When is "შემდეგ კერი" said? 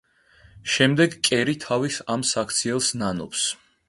0.75-1.53